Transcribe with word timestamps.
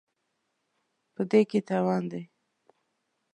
په 1.13 1.21
دې 1.31 1.41
کې 1.49 1.59
تاوان 1.67 2.03
دی. 2.11 2.23